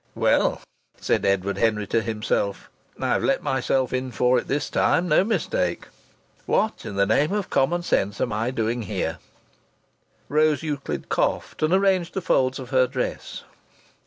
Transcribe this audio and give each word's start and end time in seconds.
"Well," 0.15 0.63
said 0.99 1.25
Edward 1.27 1.59
Henry 1.59 1.85
to 1.85 2.01
himself, 2.01 2.71
"I've 2.99 3.23
let 3.23 3.43
myself 3.43 3.93
in 3.93 4.11
for 4.11 4.39
it 4.39 4.47
this 4.47 4.67
time 4.67 5.07
no 5.07 5.23
mistake! 5.23 5.85
What 6.47 6.87
in 6.87 6.95
the 6.95 7.05
name 7.05 7.31
of 7.31 7.51
common 7.51 7.83
sense 7.83 8.19
am 8.19 8.33
I 8.33 8.49
doing 8.49 8.81
here?" 8.81 9.19
Rose 10.27 10.63
Euclid 10.63 11.07
coughed 11.09 11.61
and 11.61 11.71
arranged 11.71 12.15
the 12.15 12.19
folds 12.21 12.57
of 12.57 12.71
her 12.71 12.87
dress. 12.87 13.43